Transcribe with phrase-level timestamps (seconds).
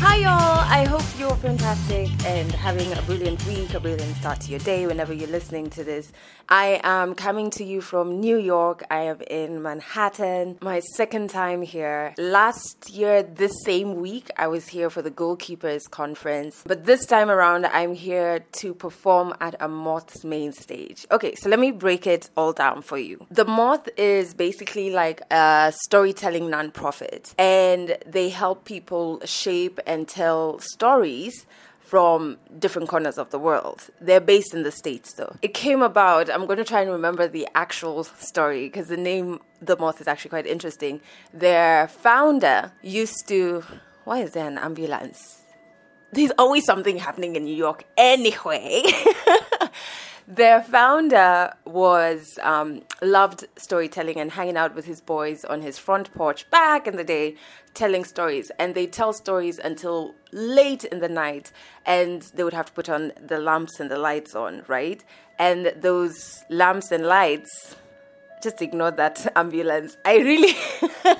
[0.00, 0.64] Hi, y'all.
[0.70, 4.86] I hope you're fantastic and having a brilliant week, a brilliant start to your day
[4.86, 6.12] whenever you're listening to this.
[6.48, 8.84] I am coming to you from New York.
[8.92, 12.14] I am in Manhattan, my second time here.
[12.16, 17.28] Last year, this same week, I was here for the Goalkeepers Conference, but this time
[17.28, 21.06] around, I'm here to perform at a Moth's main stage.
[21.10, 23.26] Okay, so let me break it all down for you.
[23.30, 30.58] The Moth is basically like a storytelling nonprofit, and they help people shape and tell
[30.60, 31.46] stories
[31.88, 33.88] from different corners of the world.
[33.98, 35.34] They're based in the States though.
[35.40, 39.40] It came about, I'm going to try and remember the actual story because the name
[39.60, 41.00] The Moth is actually quite interesting.
[41.32, 43.64] Their founder used to,
[44.04, 45.42] why is there an ambulance?
[46.12, 48.82] There's always something happening in New York anyway.
[50.30, 56.12] Their founder was um, loved storytelling and hanging out with his boys on his front
[56.12, 57.36] porch back in the day,
[57.72, 58.52] telling stories.
[58.58, 61.50] And they tell stories until late in the night,
[61.86, 65.02] and they would have to put on the lamps and the lights on, right?
[65.38, 67.76] And those lamps and lights,
[68.42, 69.96] just ignore that ambulance.
[70.04, 70.54] I really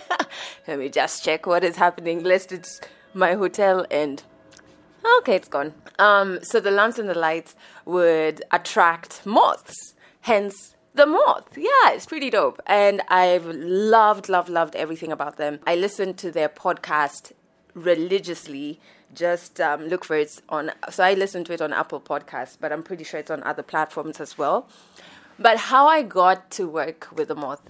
[0.69, 2.25] let me just check what is happening.
[2.25, 2.79] Lest it's
[3.15, 4.23] my hotel and
[5.19, 5.75] Okay, it's gone.
[5.99, 11.57] Um, so the lamps and the lights would attract moths, hence the moth.
[11.57, 12.61] Yeah, it's pretty dope.
[12.67, 15.61] And I've loved, loved, loved everything about them.
[15.67, 17.33] I listened to their podcast
[17.75, 18.81] religiously.
[19.15, 20.73] Just um, look for it on.
[20.91, 23.63] So I listened to it on Apple Podcasts, but I'm pretty sure it's on other
[23.63, 24.69] platforms as well.
[25.39, 27.63] But how I got to work with the moth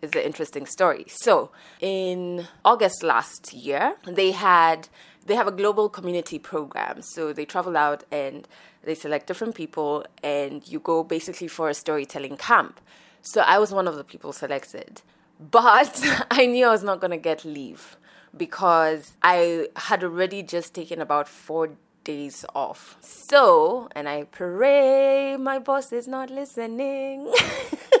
[0.00, 1.04] is an interesting story.
[1.08, 4.88] So in August last year, they had
[5.26, 7.02] they have a global community program.
[7.02, 8.46] So they travel out and
[8.84, 12.80] they select different people, and you go basically for a storytelling camp.
[13.20, 15.02] So I was one of the people selected.
[15.38, 17.96] But I knew I was not going to get leave
[18.36, 21.70] because I had already just taken about four
[22.04, 22.96] days off.
[23.00, 27.32] So, and I pray my boss is not listening.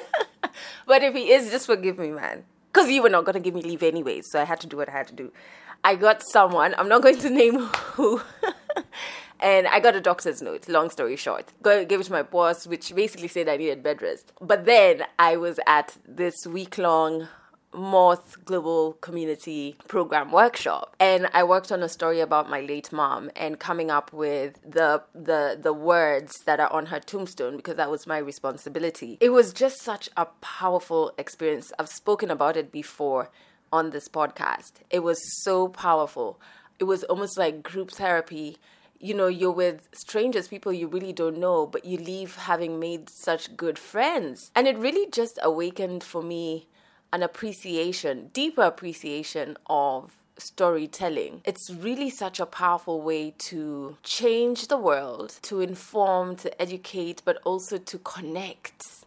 [0.86, 2.44] but if he is, just forgive me, man.
[2.72, 4.22] Because you were not going to give me leave anyway.
[4.22, 5.30] So I had to do what I had to do.
[5.84, 7.58] I got someone, I'm not going to name
[7.94, 8.20] who,
[9.40, 11.52] and I got a doctor's note, long story short.
[11.60, 14.32] Go, gave it to my boss, which basically said I needed bed rest.
[14.40, 17.28] But then I was at this week long
[17.74, 23.30] Moth Global Community Program workshop, and I worked on a story about my late mom
[23.34, 27.90] and coming up with the the the words that are on her tombstone because that
[27.90, 29.16] was my responsibility.
[29.20, 31.72] It was just such a powerful experience.
[31.78, 33.30] I've spoken about it before
[33.72, 34.72] on this podcast.
[34.90, 36.38] It was so powerful.
[36.78, 38.58] It was almost like group therapy.
[39.00, 43.08] You know, you're with strangers, people you really don't know, but you leave having made
[43.10, 44.50] such good friends.
[44.54, 46.68] And it really just awakened for me
[47.12, 51.42] an appreciation, deeper appreciation of storytelling.
[51.44, 57.38] It's really such a powerful way to change the world, to inform, to educate, but
[57.44, 59.01] also to connect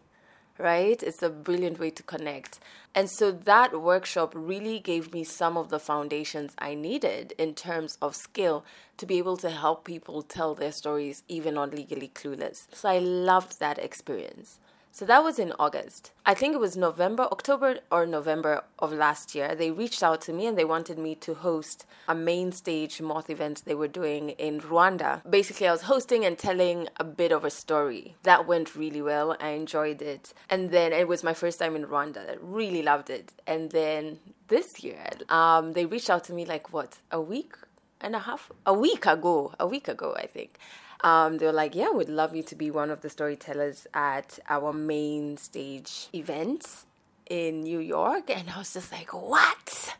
[0.58, 1.02] right?
[1.02, 2.58] It's a brilliant way to connect.
[2.94, 7.98] And so that workshop really gave me some of the foundations I needed in terms
[8.00, 8.64] of skill
[8.96, 12.66] to be able to help people tell their stories even on Legally Clueless.
[12.72, 14.58] So I loved that experience.
[14.96, 16.12] So that was in August.
[16.24, 19.54] I think it was November, October or November of last year.
[19.54, 23.28] They reached out to me and they wanted me to host a main stage moth
[23.28, 25.20] event they were doing in Rwanda.
[25.28, 28.16] Basically, I was hosting and telling a bit of a story.
[28.22, 29.36] That went really well.
[29.38, 30.32] I enjoyed it.
[30.48, 32.30] And then it was my first time in Rwanda.
[32.30, 33.34] I really loved it.
[33.46, 34.18] And then
[34.48, 37.52] this year, um, they reached out to me like what, a week
[38.00, 38.50] and a half?
[38.64, 39.52] A week ago.
[39.60, 40.58] A week ago, I think
[41.02, 44.38] um, they were like, yeah, we'd love you to be one of the storytellers at
[44.48, 46.86] our main stage events
[47.28, 48.30] in New York.
[48.30, 49.96] And I was just like, what?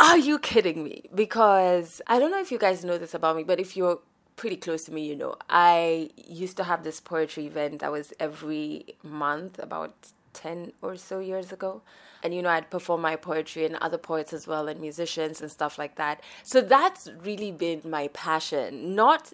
[0.00, 1.04] Are you kidding me?
[1.14, 3.98] Because I don't know if you guys know this about me, but if you're
[4.36, 8.12] pretty close to me, you know, I used to have this poetry event that was
[8.20, 9.94] every month, about
[10.38, 11.82] 10 or so years ago.
[12.22, 15.50] And, you know, I'd perform my poetry and other poets as well and musicians and
[15.50, 16.20] stuff like that.
[16.42, 18.94] So that's really been my passion.
[18.94, 19.32] Not,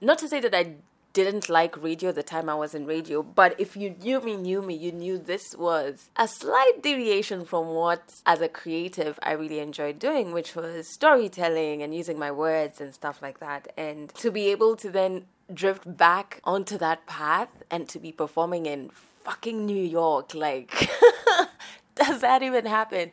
[0.00, 0.76] not to say that I
[1.12, 4.62] didn't like radio the time I was in radio, but if you knew me, knew
[4.62, 9.58] me, you knew this was a slight deviation from what, as a creative, I really
[9.58, 13.72] enjoyed doing, which was storytelling and using my words and stuff like that.
[13.76, 18.64] And to be able to then drift back onto that path and to be performing
[18.64, 18.90] in
[19.24, 20.34] fucking New York.
[20.34, 20.70] Like,
[21.94, 23.10] does that even happen?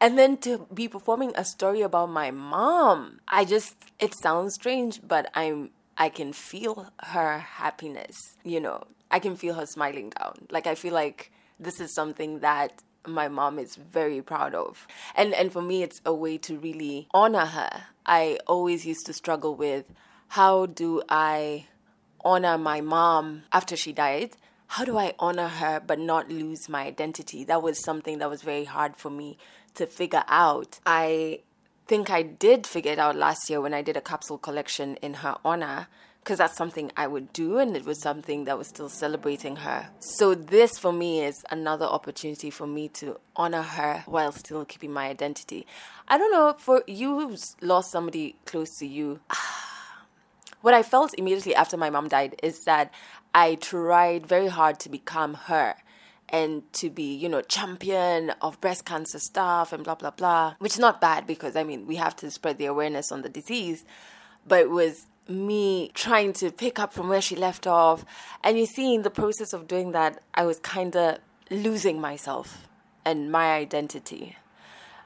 [0.00, 3.20] And then to be performing a story about my mom.
[3.28, 9.18] I just, it sounds strange, but I'm I can feel her happiness, you know, I
[9.18, 10.46] can feel her smiling down.
[10.50, 11.30] Like I feel like
[11.60, 14.86] this is something that my mom is very proud of.
[15.14, 17.84] And and for me it's a way to really honor her.
[18.06, 19.84] I always used to struggle with
[20.28, 21.66] how do I
[22.24, 24.32] honor my mom after she died?
[24.72, 27.44] How do I honor her but not lose my identity?
[27.44, 29.36] That was something that was very hard for me
[29.74, 30.80] to figure out.
[30.86, 31.40] I
[31.86, 35.12] think I did figure it out last year when I did a capsule collection in
[35.12, 35.88] her honor
[36.20, 39.90] because that's something I would do and it was something that was still celebrating her.
[39.98, 44.90] So, this for me is another opportunity for me to honor her while still keeping
[44.90, 45.66] my identity.
[46.08, 49.20] I don't know, for you who's lost somebody close to you,
[50.62, 52.90] what I felt immediately after my mom died is that
[53.34, 55.76] I tried very hard to become her
[56.28, 60.72] and to be, you know, champion of breast cancer stuff and blah, blah, blah, which
[60.72, 63.84] is not bad because, I mean, we have to spread the awareness on the disease.
[64.46, 68.04] But it was me trying to pick up from where she left off.
[68.42, 71.18] And you see, in the process of doing that, I was kind of
[71.50, 72.66] losing myself
[73.04, 74.36] and my identity.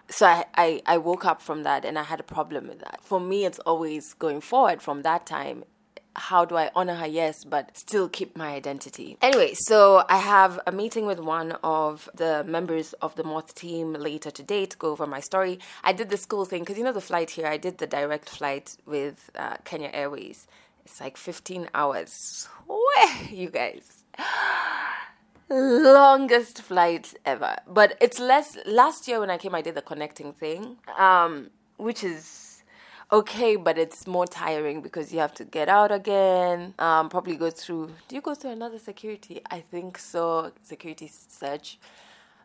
[0.09, 3.01] So I, I, I woke up from that and I had a problem with that.
[3.03, 5.65] For me, it's always going forward from that time
[6.17, 7.07] how do I honor her?
[7.07, 9.17] Yes, but still keep my identity.
[9.23, 13.93] Anyway, so I have a meeting with one of the members of the Moth team
[13.93, 15.59] later today to go over my story.
[15.85, 18.29] I did the school thing because you know the flight here, I did the direct
[18.29, 20.47] flight with uh, Kenya Airways.
[20.85, 22.49] It's like 15 hours.
[22.67, 23.93] Where, you guys?
[25.49, 30.33] longest flight ever but it's less last year when i came i did the connecting
[30.33, 32.46] thing um which is
[33.13, 36.75] okay, but it's more tiring because you have to get out again.
[36.79, 37.93] Um, probably go through.
[38.09, 39.41] Do you go through another security?
[39.51, 40.53] I think so.
[40.63, 41.79] Security search,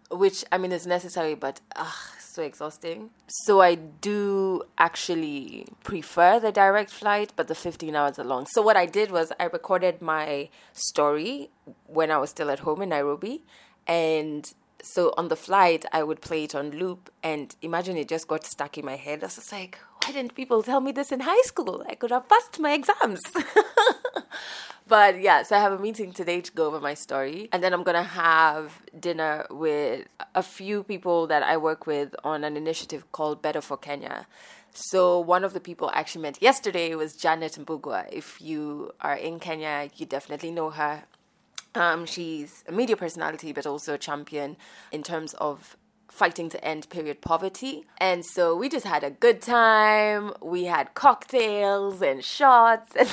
[0.10, 3.10] which I mean is necessary, but ugh, so exhausting.
[3.28, 8.46] So I do actually prefer the direct flight, but the 15 hours are long.
[8.48, 11.50] So what I did was I recorded my story
[11.88, 13.44] when I was still at home in Nairobi,
[13.88, 14.52] and
[14.83, 18.45] so on the flight I would play it on loop, and imagine it just got
[18.45, 19.24] stuck in my head.
[19.24, 21.83] I was just like, why didn't people tell me this in high school?
[21.88, 23.22] I could have passed my exams.
[24.88, 27.50] but yeah, so I have a meeting today to go over my story.
[27.51, 32.16] And then I'm going to have dinner with a few people that I work with
[32.24, 34.25] on an initiative called Better for Kenya.
[34.74, 38.12] So one of the people I actually met yesterday was Janet Mbugua.
[38.12, 41.04] If you are in Kenya, you definitely know her.
[41.73, 44.57] Um, she's a media personality, but also a champion
[44.91, 45.77] in terms of
[46.09, 47.85] fighting to end period poverty.
[47.97, 50.33] And so we just had a good time.
[50.41, 53.09] We had cocktails and shots and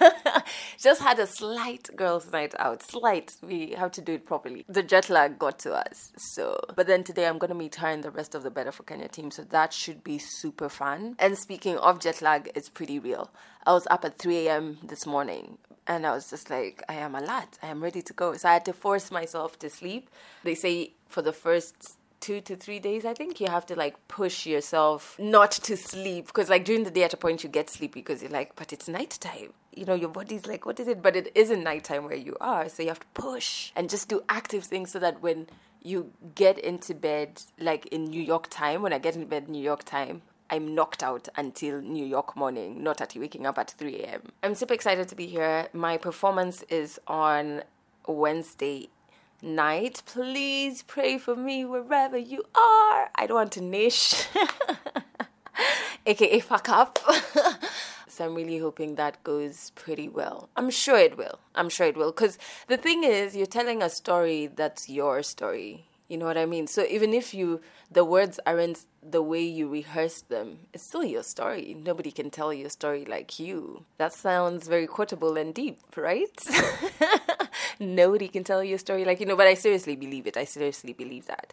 [0.78, 2.82] just had a slight girls' night out.
[2.82, 3.36] Slight.
[3.42, 4.64] We have to do it properly.
[4.68, 6.12] The jet lag got to us.
[6.16, 8.72] So, but then today I'm going to meet her and the rest of the Better
[8.72, 9.30] for Kenya team.
[9.30, 11.16] So that should be super fun.
[11.18, 13.30] And speaking of jet lag, it's pretty real.
[13.66, 14.78] I was up at 3 a.m.
[14.82, 17.58] this morning and I was just like, I am alert.
[17.62, 18.34] I am ready to go.
[18.36, 20.10] So I had to force myself to sleep.
[20.44, 24.08] They say for the first two to three days, I think you have to like
[24.08, 27.70] push yourself not to sleep because like during the day at a point you get
[27.70, 29.52] sleepy because you're like, but it's nighttime.
[29.74, 31.02] You know, your body's like, what is it?
[31.02, 32.68] But it isn't nighttime where you are.
[32.68, 35.48] So you have to push and just do active things so that when
[35.82, 39.62] you get into bed, like in New York time, when I get into bed New
[39.62, 43.96] York time, I'm knocked out until New York morning, not at waking up at 3
[44.02, 44.22] a.m.
[44.42, 45.68] I'm super excited to be here.
[45.72, 47.62] My performance is on
[48.06, 48.88] Wednesday
[49.42, 50.02] night.
[50.06, 53.10] Please pray for me wherever you are.
[53.14, 54.26] I don't want to niche,
[56.06, 56.98] aka fuck up.
[58.08, 60.48] so I'm really hoping that goes pretty well.
[60.56, 61.38] I'm sure it will.
[61.54, 62.12] I'm sure it will.
[62.12, 62.38] Because
[62.68, 65.86] the thing is, you're telling a story that's your story.
[66.08, 66.66] You know what I mean?
[66.68, 67.60] So even if you
[67.90, 71.76] the words aren't the way you rehearse them, it's still your story.
[71.84, 73.84] Nobody can tell your story like you.
[73.98, 76.28] That sounds very quotable and deep, right?
[77.80, 80.36] Nobody can tell your story like you know, but I seriously believe it.
[80.36, 81.52] I seriously believe that.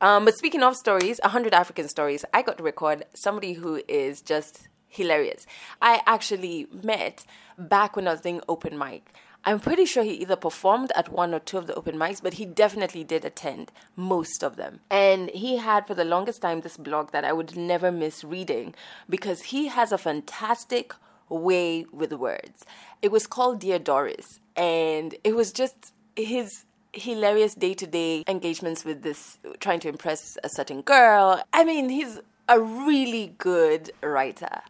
[0.00, 4.20] Um, but speaking of stories, 100 African stories, I got to record somebody who is
[4.20, 5.46] just hilarious.
[5.80, 7.24] I actually met
[7.56, 9.14] back when I was doing open mic.
[9.44, 12.34] I'm pretty sure he either performed at one or two of the open mics, but
[12.34, 14.80] he definitely did attend most of them.
[14.88, 18.72] And he had for the longest time this blog that I would never miss reading
[19.10, 20.94] because he has a fantastic
[21.28, 22.64] way with words.
[23.00, 28.84] It was called Dear Doris, and it was just his hilarious day to day engagements
[28.84, 31.42] with this, trying to impress a certain girl.
[31.52, 34.60] I mean, he's a really good writer.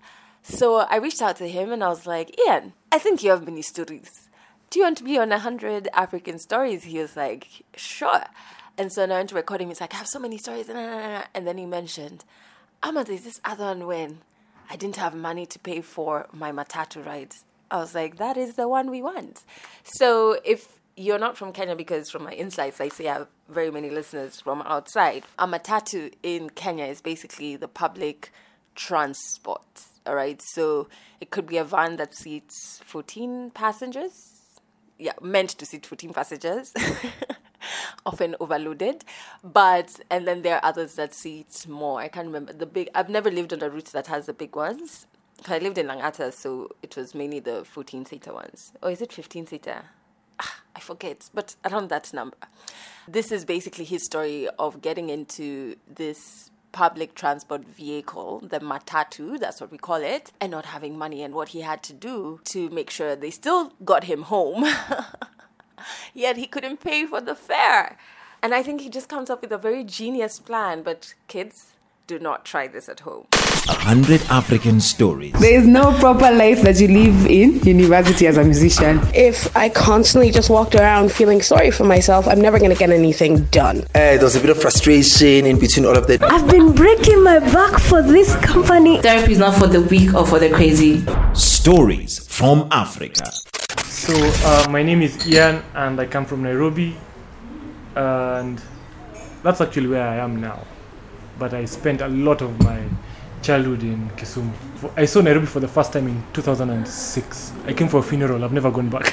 [0.43, 3.45] So I reached out to him and I was like, Ian, I think you have
[3.45, 4.22] many stories
[4.73, 6.85] do you want to be on a hundred African stories?
[6.85, 8.25] He was like, sure.
[8.79, 9.61] And so now I went to record.
[9.61, 10.71] He's like, I have so many stories.
[10.71, 12.25] And then he mentioned,
[12.83, 14.19] Amma, there's this other one when
[14.71, 17.35] I didn't have money to pay for my matatu ride.
[17.71, 19.43] I was like, that is the one we want.
[19.85, 23.71] So if you're not from Kenya, because from my insights, I see I have very
[23.71, 25.25] many listeners from outside.
[25.39, 28.33] A matatu in Kenya is basically the public
[28.75, 29.83] transport.
[30.07, 30.41] All right.
[30.55, 30.89] So
[31.21, 34.42] it could be a van that seats 14 passengers.
[35.03, 36.73] Yeah, meant to seat 14 passengers.
[38.05, 39.05] often overloaded
[39.45, 43.09] but and then there are others that seat more i can't remember the big i've
[43.09, 45.07] never lived on a route that has the big ones
[45.49, 48.73] I lived in Langata, so it was mainly the 14 seater ones.
[48.83, 49.83] Or is it 15 seater?
[50.39, 52.37] Ah, I forget, but around that number.
[53.09, 59.61] This is basically his story of getting into this public transport vehicle, the matatu, that's
[59.61, 62.69] what we call it, and not having money and what he had to do to
[62.71, 64.65] make sure they still got him home.
[66.15, 67.99] Yet he couldn't pay for the fare.
[68.43, 71.73] And I think he just comes up with a very genius plan, but kids,
[72.07, 73.27] do not try this at home.
[73.69, 75.33] A hundred African stories.
[75.35, 79.01] There is no proper life that you live in university as a musician.
[79.15, 82.91] If I constantly just walked around feeling sorry for myself, I'm never going to get
[82.91, 83.83] anything done.
[83.95, 86.25] Uh, there was a bit of frustration in between all of that.
[86.25, 89.01] I've been breaking my back for this company.
[89.01, 91.05] Therapy is not for the weak or for the crazy.
[91.33, 93.31] Stories from Africa.
[93.85, 96.97] So, uh, my name is Ian and I come from Nairobi.
[97.95, 98.61] And
[99.45, 100.67] that's actually where I am now.
[101.39, 102.83] But I spent a lot of my
[103.43, 104.53] childhood in Kisumu.
[104.97, 107.53] I saw Nairobi for the first time in 2006.
[107.67, 109.13] I came for a funeral, I've never gone back.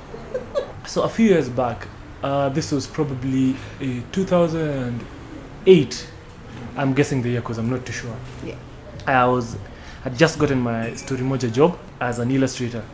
[0.86, 1.88] so, a few years back,
[2.22, 6.08] uh, this was probably uh, 2008.
[6.76, 8.14] I'm guessing the year because I'm not too sure.
[8.44, 8.56] Yeah.
[9.06, 9.56] I was
[10.02, 12.84] had just gotten my Storymoja job as an illustrator,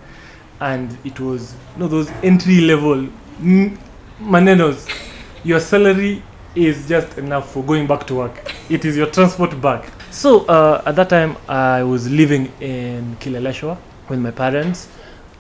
[0.61, 3.09] and it was you know those entry level
[3.40, 3.76] mm,
[4.21, 4.88] manenos.
[5.45, 6.23] Your salary
[6.54, 8.52] is just enough for going back to work.
[8.71, 9.90] It is your transport back.
[10.12, 13.78] So uh, at that time, I was living in Kileleshwa
[14.11, 14.88] with my parents,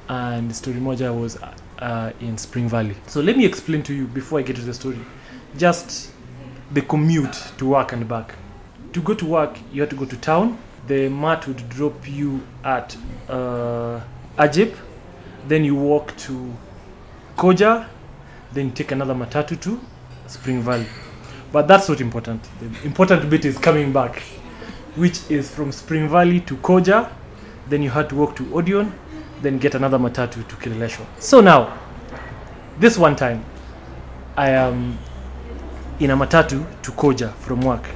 [0.08, 1.36] and Storymoja was
[1.78, 2.96] uh, in Spring Valley.
[3.06, 4.98] So let me explain to you before I get to the story,
[5.58, 6.10] just
[6.72, 8.34] the commute to work and back.
[8.94, 10.56] To go to work, you had to go to town.
[10.86, 12.96] The mat would drop you at
[13.28, 14.00] uh,
[14.38, 14.74] Ajip,
[15.48, 16.50] then you walk to
[17.36, 17.88] Koja,
[18.54, 19.78] then you take another matatu to
[20.28, 20.86] Spring Valley.
[21.52, 22.42] But that's not important.
[22.58, 24.22] The important bit is coming back,
[24.96, 27.10] which is from Spring Valley to Koja,
[27.68, 28.92] then you had to walk to Odeon,
[29.40, 31.06] then get another matatu to Kileleshwa.
[31.18, 31.78] So now,
[32.78, 33.44] this one time,
[34.36, 34.98] I am
[36.00, 37.88] in a matatu to Koja from work.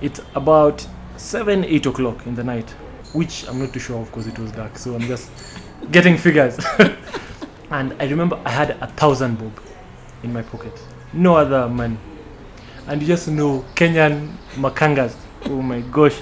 [0.00, 2.68] It's about 7, 8 o'clock in the night,
[3.12, 4.78] which I'm not too sure of because it was dark.
[4.78, 5.30] So I'm just
[5.90, 6.58] getting figures.
[7.70, 9.60] and I remember I had a thousand bob
[10.22, 10.72] in my pocket,
[11.12, 11.96] no other money.
[12.86, 15.14] And you just know Kenyan makangas.
[15.48, 16.20] Oh my gosh.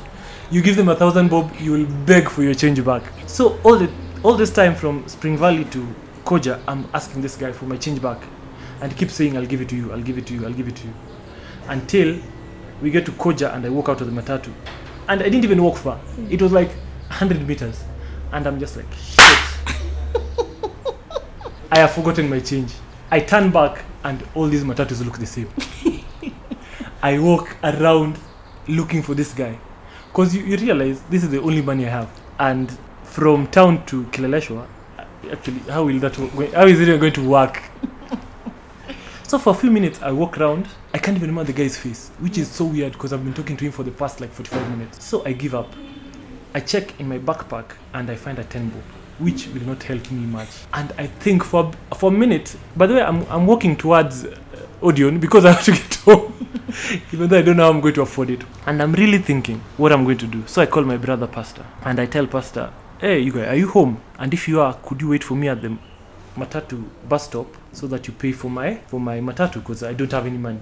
[0.50, 3.02] You give them a thousand bob, you will beg for your change back.
[3.26, 3.90] So all the
[4.22, 5.86] all this time from Spring Valley to
[6.24, 8.22] Koja, I'm asking this guy for my change back.
[8.80, 10.52] And he keeps saying, I'll give it to you, I'll give it to you, I'll
[10.52, 10.94] give it to you.
[11.68, 12.18] Until
[12.82, 14.52] we get to Koja and I walk out of the matatu.
[15.08, 16.00] And I didn't even walk far.
[16.30, 16.68] It was like
[17.08, 17.84] 100 meters.
[18.32, 19.18] And I'm just like, shit.
[21.70, 22.72] I have forgotten my change.
[23.10, 25.48] I turn back and all these matatus look the same.
[27.02, 28.18] I walk around
[28.68, 29.58] looking for this guy.
[30.08, 32.20] Because you, you realize this is the only money I have.
[32.38, 34.66] And from town to Kileleshwa,
[35.30, 36.52] actually, how will that work?
[36.52, 37.62] How is it going to work?
[39.24, 40.68] so for a few minutes, I walk around.
[40.92, 43.56] I can't even remember the guy's face, which is so weird because I've been talking
[43.56, 45.04] to him for the past like 45 minutes.
[45.04, 45.72] So I give up.
[46.54, 48.82] I check in my backpack and I find a 10 bob,
[49.18, 50.48] which will not help me much.
[50.72, 54.36] And I think for for a minute, by the way, I'm, I'm walking towards uh,
[54.80, 56.33] Odeon because I have to get home,
[57.12, 58.42] even though I don't know how I'm going to afford it.
[58.66, 60.44] And I'm really thinking what I'm going to do.
[60.46, 63.68] So I call my brother, Pastor, and I tell Pastor, hey, you guys, are you
[63.68, 64.00] home?
[64.18, 65.76] And if you are, could you wait for me at the
[66.36, 70.10] matatu bus stop so that you pay for my for my matatu because I don't
[70.12, 70.60] have any money.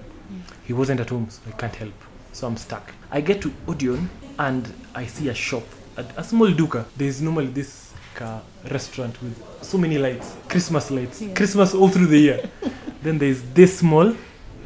[0.65, 1.93] He wasn't at home, so I can't help.
[2.31, 2.93] So I'm stuck.
[3.11, 5.63] I get to Odeon and I see a shop,
[5.97, 6.85] a, a small duka.
[6.97, 8.39] There's normally this uh,
[8.71, 12.49] restaurant with so many lights, Christmas lights, Christmas all through the year.
[13.03, 14.15] then there's this small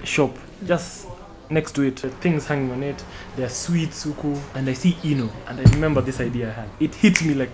[0.03, 1.07] shop just
[1.49, 2.03] next to it.
[2.03, 3.03] Uh, things hanging on it.
[3.35, 5.29] There are sweets, suku, and I see Eno.
[5.47, 6.69] And I remember this idea I had.
[6.79, 7.51] It hit me like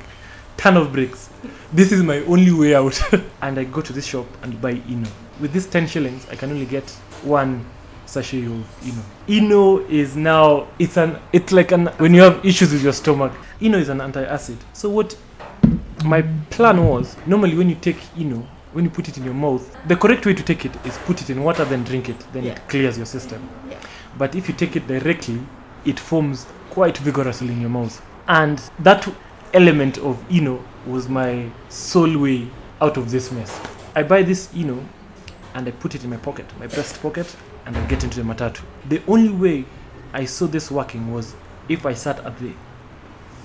[0.58, 1.30] ton of bricks.
[1.72, 3.02] This is my only way out.
[3.42, 5.10] and I go to this shop and buy Eno.
[5.40, 6.90] With this 10 shillings, I can only get
[7.24, 7.66] one
[8.06, 9.04] sachet of Eno.
[9.28, 13.34] Eno is now it's an it's like an when you have issues with your stomach.
[13.62, 14.58] Eno is an anti-acid.
[14.74, 15.18] So what
[16.04, 19.76] my plan was normally when you take Eno, when you put it in your mouth,
[19.88, 22.18] the correct way to take it is put it in water then drink it.
[22.34, 22.54] Then Yeah.
[22.54, 23.48] it clears your system.
[23.70, 23.78] Yeah.
[24.18, 25.40] But if you take it directly,
[25.86, 28.02] it forms quite vigorously in your mouth.
[28.28, 29.08] And that
[29.54, 32.48] element of Eno was my sole way
[32.82, 33.60] out of this mess.
[33.96, 34.84] I buy this Eno
[35.54, 38.24] and I put it in my pocket, my breast pocket, and I get into the
[38.34, 38.62] matatu.
[38.90, 39.66] The only way
[40.14, 41.36] I saw this working was
[41.70, 42.52] if I sat at the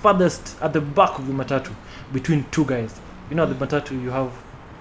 [0.01, 1.71] farthest, at the back of the matatu,
[2.13, 2.99] between two guys.
[3.29, 4.31] You know, the matatu, you have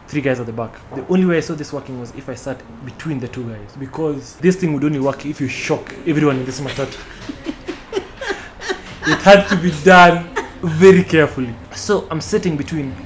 [0.08, 0.74] three guys at the back.
[0.94, 3.76] The only way I saw this working was if I sat between the two guys,
[3.78, 6.98] because this thing would only work if you shock everyone in this matatu.
[9.06, 11.54] it had to be done very carefully.
[11.74, 12.96] So I'm sitting between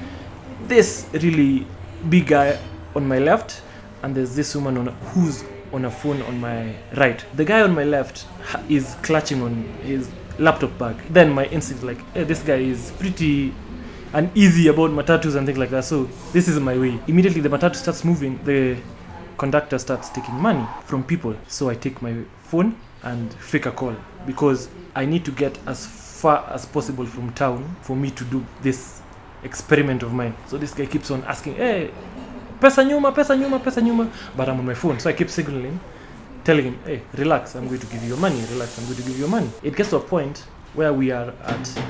[0.63, 1.67] this really
[2.09, 2.57] big guy
[2.95, 3.61] on my left,
[4.01, 5.43] and there's this woman on who's
[5.73, 7.23] on a phone on my right.
[7.35, 8.25] The guy on my left
[8.69, 10.95] is clutching on his laptop bag.
[11.09, 13.53] Then my instinct like, hey, this guy is pretty
[14.13, 15.83] uneasy about matatus and things like that.
[15.83, 16.99] So this is my way.
[17.07, 18.39] Immediately the matatu starts moving.
[18.43, 18.77] The
[19.37, 21.35] conductor starts taking money from people.
[21.47, 25.85] So I take my phone and fake a call because I need to get as
[25.85, 29.01] far as possible from town for me to do this
[29.43, 30.35] experiment of mine.
[30.47, 31.91] So this guy keeps on asking, hey,
[32.59, 34.09] pesa nyuma, pesa nyuma, pesa nyuma.
[34.37, 34.99] But I'm on my phone.
[34.99, 35.79] So I keep signaling,
[36.45, 38.39] telling him, hey, relax, I'm going to give you your money.
[38.51, 39.49] Relax, I'm going to give you your money.
[39.63, 41.81] It gets to a point where we are at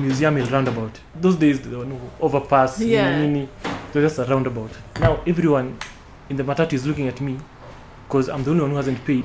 [0.00, 1.00] Museum Hill roundabout.
[1.20, 3.18] Those days there were no overpass, Yeah.
[3.20, 3.48] nini.
[3.94, 4.70] It was just a roundabout.
[5.00, 5.76] Now everyone
[6.28, 7.38] in the matatu is looking at me
[8.06, 9.24] because I'm the only one who hasn't paid,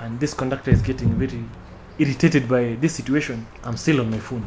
[0.00, 1.44] and this conductor is getting very
[1.98, 3.46] irritated by this situation.
[3.64, 4.44] I'm still on my phone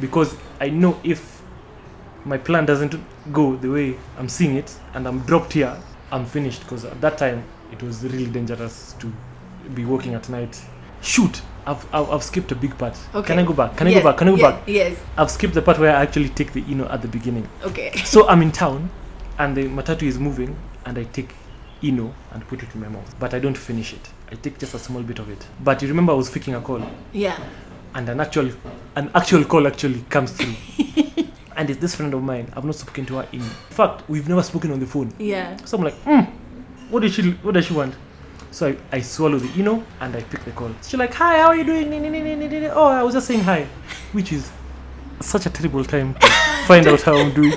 [0.00, 1.42] because I know if
[2.24, 2.94] my plan doesn't
[3.32, 5.76] go the way I'm seeing it and I'm dropped here,
[6.12, 9.10] I'm finished because at that time it was really dangerous to
[9.74, 10.60] be walking at night.
[11.00, 12.96] Shoot, I've, I've, I've skipped a big part.
[13.14, 13.26] Okay.
[13.28, 13.76] Can I go back?
[13.76, 14.16] Can I go back?
[14.18, 14.62] Can I go yeah, back?
[14.66, 14.98] Yes.
[15.16, 17.48] I've skipped the part where I actually take the Eno at the beginning.
[17.64, 17.92] Okay.
[18.04, 18.90] So I'm in town
[19.38, 21.34] and the matatu is moving and I take
[21.82, 23.14] Eno and put it in my mouth.
[23.18, 24.10] But I don't finish it.
[24.30, 25.46] I take just a small bit of it.
[25.62, 27.38] But you remember I was faking a call Yeah.
[27.94, 28.50] and an actual
[28.96, 30.54] an actual call actually comes through.
[31.56, 32.52] and it's this friend of mine.
[32.56, 33.40] I've not spoken to her in.
[33.40, 35.12] In fact, we've never spoken on the phone.
[35.18, 35.56] Yeah.
[35.64, 36.20] So I'm like, hmm,
[36.90, 37.94] what does she what does she want?
[38.52, 40.70] So I, I swallow the Eno and I pick the call.
[40.82, 42.70] She's like, Hi, how are you doing?
[42.70, 43.66] Oh, I was just saying hi.
[44.12, 44.50] Which is
[45.20, 46.26] such a terrible time to
[46.66, 47.54] find out how I'm doing.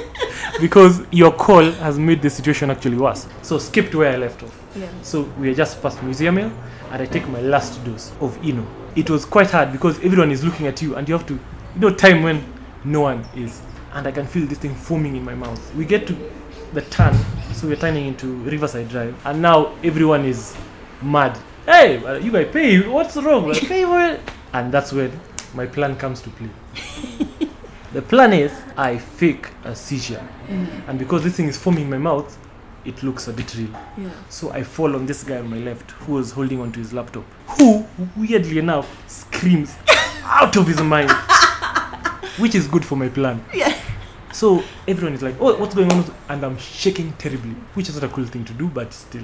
[0.61, 3.27] Because your call has made the situation actually worse.
[3.41, 4.57] So skipped where I left off.
[4.73, 4.87] Yeah.
[5.01, 6.51] So we are just past Museum Hill
[6.91, 8.65] and I take my last dose of Eno.
[8.95, 11.81] It was quite hard because everyone is looking at you and you have to, you
[11.81, 12.41] know, time when
[12.85, 13.61] no one is.
[13.91, 15.75] And I can feel this thing foaming in my mouth.
[15.75, 16.31] We get to
[16.71, 17.13] the turn,
[17.53, 20.55] so we're turning into Riverside Drive, and now everyone is
[21.01, 21.37] mad.
[21.65, 23.47] Hey, uh, you guys pay, what's wrong?
[23.47, 24.21] Like, pay for it.
[24.53, 25.19] And that's when
[25.53, 26.49] my plan comes to play.
[27.93, 30.25] the plan is I fake a seizure.
[30.87, 32.37] And because this thing is foaming in my mouth,
[32.85, 33.69] it looks a bit real.
[33.97, 34.09] Yeah.
[34.29, 37.23] So I fall on this guy on my left who was holding onto his laptop,
[37.47, 39.75] who, weirdly enough, screams
[40.23, 41.11] out of his mind,
[42.37, 43.43] which is good for my plan.
[43.53, 43.75] Yeah.
[44.31, 48.03] So everyone is like, "Oh, what's going on?" And I'm shaking terribly, which is not
[48.03, 49.23] a cool thing to do, but still,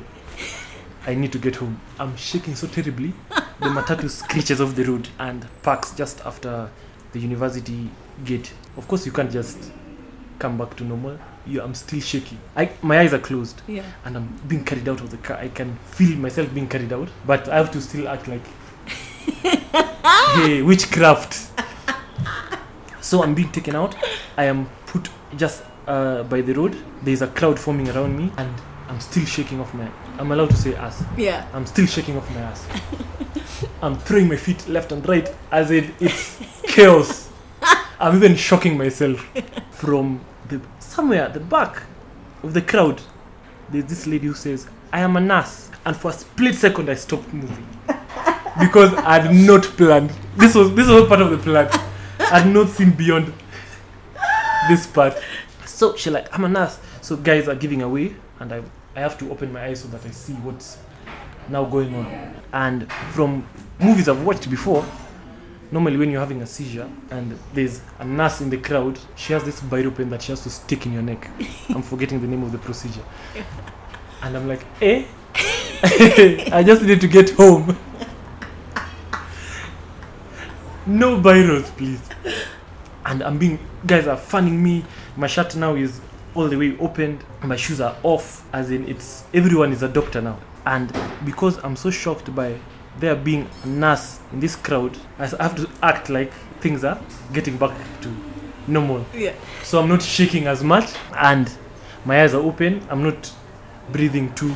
[1.07, 1.79] I need to get home.
[1.99, 3.13] I'm shaking so terribly,
[3.59, 6.69] the matatu screeches off the road and parks just after
[7.11, 7.89] the university
[8.23, 8.53] gate.
[8.77, 9.71] Of course, you can't just
[10.39, 11.17] come back to normal.
[11.45, 12.37] You, I'm still shaking.
[12.55, 13.83] I, my eyes are closed Yeah.
[14.05, 15.37] and I'm being carried out of the car.
[15.37, 18.41] I can feel myself being carried out, but I have to still act like,
[19.41, 21.49] hey, witchcraft.
[23.01, 23.95] so I'm being taken out.
[24.37, 26.77] I am put just uh, by the road.
[27.03, 28.53] There's a crowd forming around me, and
[28.87, 29.89] I'm still shaking off my.
[30.17, 31.03] I'm allowed to say ass.
[31.17, 31.47] Yeah.
[31.53, 32.67] I'm still shaking off my ass.
[33.81, 37.29] I'm throwing my feet left and right as in it's chaos.
[37.99, 39.27] I'm even shocking myself
[39.71, 41.83] from the somewhere at the back
[42.43, 43.01] of the crowd.
[43.69, 46.95] There's this lady who says, "I am a nurse," and for a split second I
[46.95, 47.67] stopped moving
[48.59, 50.11] because I had not planned.
[50.35, 51.69] This was this was part of the plan.
[52.19, 53.33] I had not seen beyond
[54.67, 55.13] this part.
[55.65, 58.61] So she like, "I'm a nurse." So guys are giving away, and I
[58.95, 60.77] I have to open my eyes so that I see what's
[61.49, 62.35] now going on.
[62.53, 63.47] And from
[63.79, 64.85] movies I've watched before,
[65.71, 69.43] normally when you're having a seizure and there's a nurse in the crowd, she has
[69.43, 71.29] this biro pen that she has to stick in your neck.
[71.69, 73.03] I'm forgetting the name of the procedure.
[74.23, 75.05] And I'm like, eh?
[76.53, 77.75] I just need to get home.
[80.85, 81.99] no biros, please.
[83.03, 84.85] And I'm being, guys are fanning me.
[85.17, 85.99] My shirt now is
[86.35, 87.23] all the way opened.
[87.43, 90.39] My shoes are off, as in it's everyone is a doctor now.
[90.65, 90.91] And
[91.25, 92.57] because I'm so shocked by
[92.99, 96.99] there being a nurse in this crowd, I have to act like things are
[97.33, 98.15] getting back to
[98.67, 99.05] normal.
[99.13, 99.33] Yeah.
[99.63, 101.51] So I'm not shaking as much, and
[102.05, 102.85] my eyes are open.
[102.89, 103.33] I'm not
[103.91, 104.53] breathing too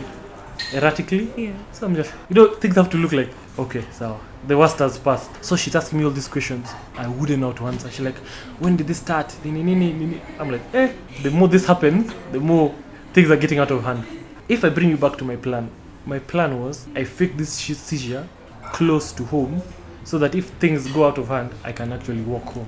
[0.74, 1.32] erratically.
[1.36, 1.54] Yeah.
[1.72, 3.84] So I'm just, you know, things have to look like okay.
[3.92, 5.44] So the worst has passed.
[5.44, 6.70] So she's asking me all these questions.
[6.98, 7.90] I wouldn't know to answer.
[7.90, 8.18] She's like,
[8.60, 9.36] when did this start?
[9.44, 10.94] I'm like, eh.
[11.24, 12.74] The more this happens, the more
[13.14, 14.06] things are getting out of hand.
[14.48, 15.70] If I bring you back to my plan,
[16.06, 18.28] my plan was I fake this seizure
[18.74, 19.62] close to home
[20.04, 22.68] so that if things go out of hand, I can actually walk home.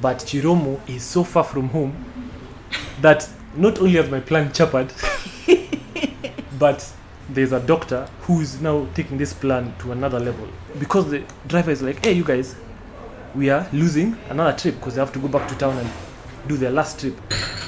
[0.00, 1.94] But Chiromo is so far from home
[3.00, 4.92] that not only has my plan chappered,
[6.58, 6.92] but
[7.32, 11.82] there's a doctor who's now taking this plan to another level because the driver is
[11.82, 12.56] like, hey, you guys,
[13.34, 15.88] we are losing another trip because they have to go back to town and
[16.48, 17.16] do their last trip,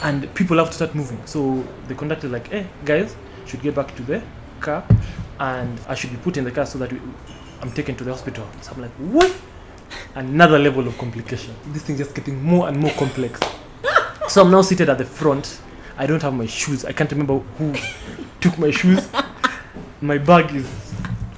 [0.03, 1.21] and people have to start moving.
[1.27, 3.15] So the conductor is like, hey, guys,
[3.47, 4.23] should get back to the
[4.61, 4.85] car,
[5.39, 6.99] and I should be put in the car so that we,
[7.61, 8.49] I'm taken to the hospital.
[8.63, 9.33] So I'm like, what?
[10.15, 11.55] Another level of complication.
[11.67, 13.39] This thing just getting more and more complex.
[14.29, 15.61] So I'm now seated at the front.
[15.99, 16.85] I don't have my shoes.
[16.85, 17.75] I can't remember who
[18.41, 19.07] took my shoes.
[20.03, 20.67] My bag is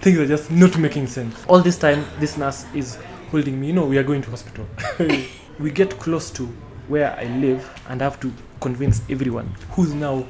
[0.01, 1.45] things are just not making sense.
[1.49, 2.97] All this time, this nurse is
[3.31, 3.67] holding me.
[3.67, 4.67] You know, we are going to hospital.
[5.59, 6.47] we get close to
[6.89, 10.27] where I live and have to convince everyone who's now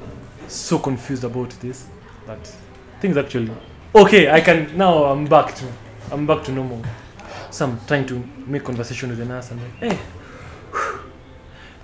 [0.49, 1.87] so confused about this
[2.27, 2.45] that
[2.99, 3.51] things actually
[3.95, 4.29] okay.
[4.29, 5.05] I can now.
[5.05, 5.65] I'm back to
[6.11, 6.83] I'm back to normal.
[7.51, 9.49] So I'm trying to make conversation with the nurse.
[9.49, 9.99] I'm like, hey,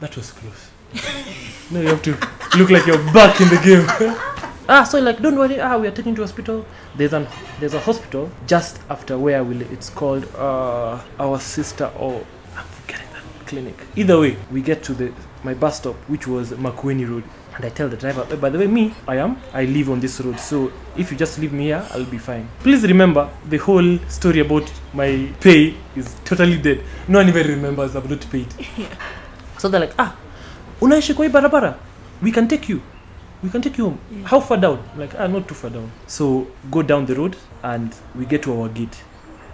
[0.02, 0.70] that was close.
[1.72, 2.12] now you have to
[2.58, 4.28] look like you're back in the game.
[4.72, 5.60] ah, so like, don't worry.
[5.60, 6.66] Ah, we are taking to hospital.
[6.96, 7.28] There's an
[7.60, 9.72] there's a hospital just after where we live.
[9.72, 12.24] It's called uh our sister or
[12.58, 13.76] I'm forgetting that clinic.
[13.96, 15.12] Either way, we get to the
[15.44, 17.24] my bus stop, which was Makueni Road.
[17.56, 20.00] And I tell the driver, "Eh, by the way, me, I am, I live on
[20.00, 20.40] this road.
[20.40, 22.48] So if you just leave me here, I'll be fine.
[22.64, 26.80] Please remember, the whole story about my pay is totally dead.
[27.10, 28.48] No one even remembers I've not paid.
[29.58, 30.16] So they're like, ah,
[30.82, 31.76] unaishi kwa barabara?
[32.22, 32.82] We can take you.
[33.44, 34.00] We can take you home.
[34.24, 34.84] How far down?
[34.96, 35.92] Like, ah, not too far down.
[36.08, 39.04] So go down the road and we get to our gate.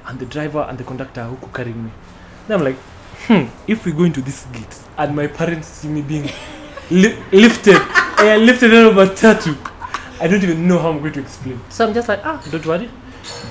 [0.05, 1.91] And the driver and the conductor are carrying me.
[2.47, 2.75] Then I'm like,
[3.27, 6.29] hmm, if we go into this gate and my parents see me being
[6.91, 7.75] li- lifted,
[8.19, 9.55] eh, lifted out of a tattoo,
[10.19, 11.59] I don't even know how I'm going to explain.
[11.69, 12.89] So I'm just like, ah, don't worry.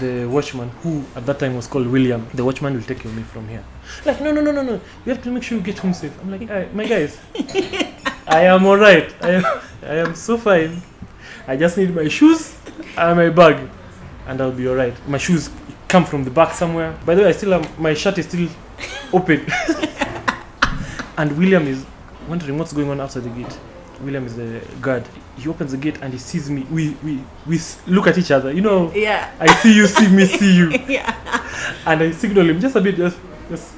[0.01, 3.23] The watchman, who at that time was called William, the watchman will take you away
[3.23, 3.63] from here.
[4.07, 4.81] Like, no, no, no, no, no.
[5.05, 6.13] We have to make sure you get home safe.
[6.23, 7.19] I'm like, "Eh, my guys,
[8.27, 9.15] I am alright.
[9.23, 9.45] I am,
[9.87, 10.83] I am so fine.
[11.47, 12.57] I just need my shoes
[12.97, 13.69] and my bag,
[14.27, 14.95] and I'll be alright.
[15.09, 15.49] My shoes
[15.89, 16.99] come from the back somewhere.
[17.07, 18.49] By the way, I still have my shirt is still
[19.13, 19.47] open.
[21.19, 21.85] and William is
[22.29, 23.59] wondering what's going on outside the gate.
[24.01, 25.05] William is the guard.
[25.39, 26.67] He opens the gate and he sees me.
[26.71, 28.53] We we we look at each other.
[28.53, 29.31] You know, Yeah.
[29.39, 30.71] I see you, see me, see you.
[30.89, 31.15] Yeah.
[31.87, 33.19] And I signal him just a bit, just
[33.49, 33.73] just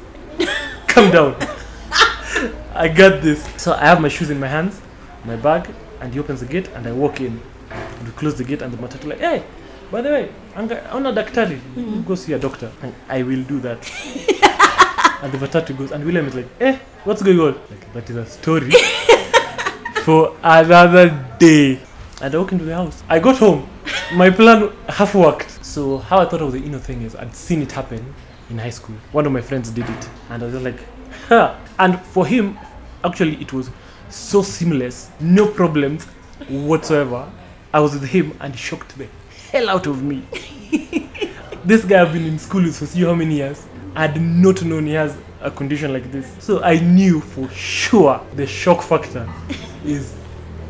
[0.86, 1.36] calm down.
[2.74, 3.44] I got this.
[3.60, 4.80] So I have my shoes in my hands,
[5.24, 5.68] my bag,
[6.00, 7.40] and he opens the gate and I walk in.
[7.70, 9.42] And we close the gate and the matatu like, hey,
[9.90, 11.58] by the way, anga- ona daktari,
[12.06, 12.70] go see a doctor.
[12.82, 13.78] And I will do that.
[15.22, 17.54] and the matatu goes, and William is like, eh, what's going on?
[17.70, 18.70] Like, that is a story
[20.04, 21.80] for another day.
[22.20, 23.02] And I walk into the house.
[23.08, 23.68] I got home.
[24.14, 25.64] My plan half worked.
[25.64, 28.14] So how I thought of the Eno thing is I'd seen it happen
[28.50, 28.96] in high school.
[29.12, 30.08] One of my friends did it.
[30.30, 30.80] And I was like,
[31.28, 31.54] huh.
[31.78, 32.58] And for him,
[33.04, 33.70] actually it was
[34.10, 36.04] so seamless, no problems
[36.48, 37.30] whatsoever.
[37.72, 39.06] I was with him and he shocked the
[39.50, 40.24] hell out of me.
[41.64, 43.66] this guy I've been in school with for see how many years.
[43.94, 46.30] I had not known he has a condition like this.
[46.38, 49.28] So I knew for sure the shock factor
[49.84, 50.14] is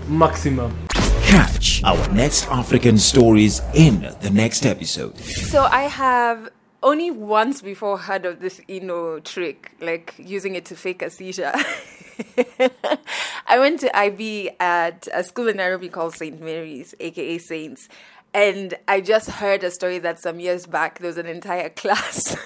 [0.09, 0.77] maximum.
[1.23, 5.19] Catch our next African stories in the next episode.
[5.19, 6.51] So I have
[6.83, 11.53] only once before heard of this Eno trick, like using it to fake a seizure.
[13.47, 16.41] I went to IB at a school in Nairobi called St.
[16.41, 17.89] Mary's, aka Saints.
[18.35, 22.37] And I just heard a story that some years back there was an entire class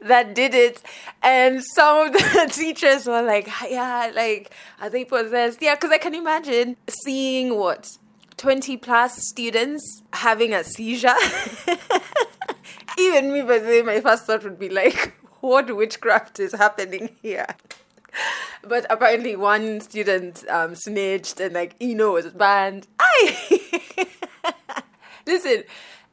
[0.00, 0.82] that did it
[1.22, 5.98] and some of the teachers were like yeah like are they possessed yeah because i
[5.98, 7.98] can imagine seeing what
[8.38, 11.14] 20 plus students having a seizure
[12.98, 15.09] even me by the way my first thought would be like
[15.40, 17.46] what witchcraft is happening here
[18.62, 22.86] but apparently one student um, snitched and like Eno was banned.
[22.98, 24.06] I
[25.26, 25.64] listen.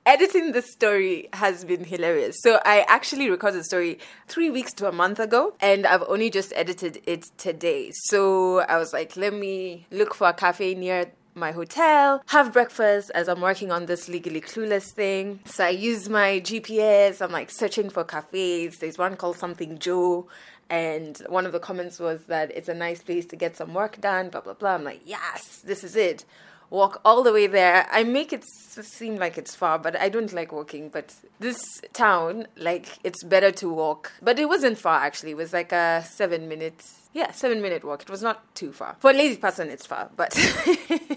[0.05, 2.37] Editing the story has been hilarious.
[2.41, 6.29] So I actually recorded the story three weeks to a month ago, and I've only
[6.29, 7.91] just edited it today.
[7.91, 13.11] So I was like, let me look for a cafe near my hotel, have breakfast
[13.15, 15.39] as I'm working on this legally clueless thing.
[15.45, 17.21] So I use my GPS.
[17.21, 18.79] I'm like searching for cafes.
[18.79, 20.27] There's one called something Joe.
[20.69, 24.01] And one of the comments was that it's a nice place to get some work
[24.01, 24.75] done, blah, blah, blah.
[24.75, 26.25] I'm like, yes, this is it.
[26.69, 27.87] walk all the way there.
[27.91, 30.89] I make it seem like it's far, but I don't like walking.
[30.89, 34.11] But this town, like, it's better to walk.
[34.21, 35.31] But it wasn't far actually.
[35.31, 37.06] It was like a seven minutes.
[37.17, 38.03] Yeah, seven minute walk.
[38.03, 38.95] It was not too far.
[38.99, 40.33] For a lazy person, it's far, but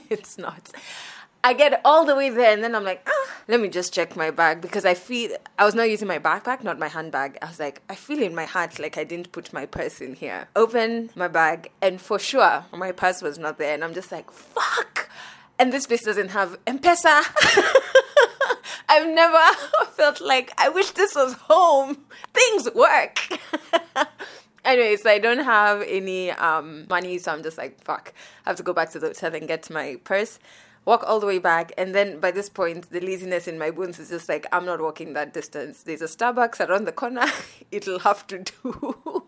[0.09, 0.71] it's not.
[1.45, 4.17] I get all the way there and then I'm like, ah, let me just check
[4.17, 7.37] my bag because I feel I was not using my backpack, not my handbag.
[7.43, 10.15] I was like, I feel in my heart like I didn't put my purse in
[10.15, 10.49] here.
[10.57, 14.31] Open my bag and for sure my purse was not there and I'm just like,
[14.31, 15.11] fuck.
[15.59, 17.25] And this place doesn't have M-Pesa.
[18.89, 19.39] I've never
[19.93, 21.99] felt like I wish this was home.
[22.33, 23.19] Things work.
[24.65, 28.13] Anyway, so I don't have any um, money, so I'm just like, fuck.
[28.45, 30.39] I have to go back to the hotel and get my purse,
[30.85, 31.73] walk all the way back.
[31.79, 34.81] And then by this point, the laziness in my bones is just like, I'm not
[34.81, 35.83] walking that distance.
[35.83, 37.27] There's a Starbucks around the corner.
[37.71, 39.25] It'll have to do.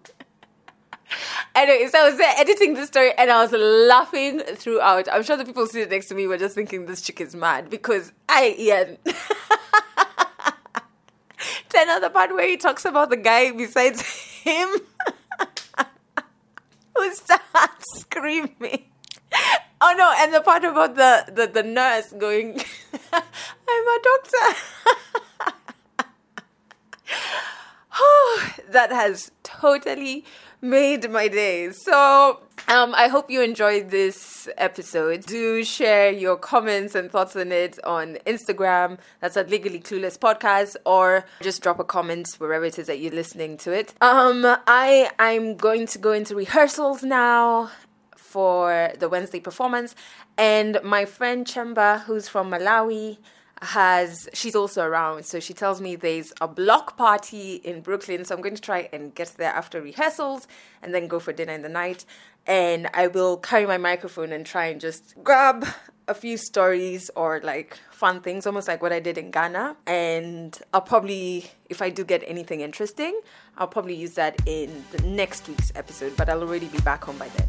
[1.55, 5.09] anyway, so I was there editing the story and I was laughing throughout.
[5.11, 7.71] I'm sure the people sitting next to me were just thinking this chick is mad
[7.71, 8.99] because I, Ian.
[11.73, 14.03] Then another part where he talks about the guy besides
[14.43, 14.69] him
[17.55, 18.85] who screaming.
[19.81, 22.61] Oh no, and the part about the, the, the nurse going,
[23.13, 24.61] I'm a doctor.
[27.95, 30.25] Oh, that has totally
[30.63, 31.71] made my day.
[31.73, 35.27] So, um, I hope you enjoyed this episode.
[35.27, 38.99] Do share your comments and thoughts on it on Instagram.
[39.21, 43.13] That's at Legally Clueless Podcast, or just drop a comment wherever it is that you're
[43.13, 43.93] listening to it.
[44.01, 47.71] Um, I I'm going to go into rehearsals now
[48.17, 49.97] for the Wednesday performance,
[50.39, 53.19] and my friend Chemba, who's from Malawi,
[53.63, 55.25] has she's also around.
[55.25, 58.25] So she tells me there's a block party in brooklyn.
[58.25, 60.49] So i'm going to try and get there after rehearsals
[60.83, 62.05] and then go for dinner in the night.
[62.47, 65.65] And i will carry my microphone and try and just grab
[66.09, 69.77] a few stories or like fun things almost like what i did in ghana.
[69.87, 73.21] And i'll probably if i do get anything interesting
[73.59, 77.17] i'll probably use that in the next week's episode but i'll already be back home
[77.17, 77.47] by then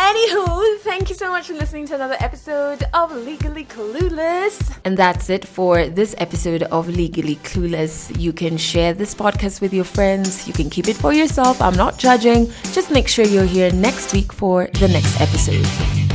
[0.00, 4.74] Anywho, thank you so much for listening to another episode of Legally Clueless.
[4.86, 8.18] And that's it for this episode of Legally Clueless.
[8.18, 10.48] You can share this podcast with your friends.
[10.48, 11.60] You can keep it for yourself.
[11.60, 12.50] I'm not judging.
[12.72, 16.09] Just make sure you're here next week for the next episode.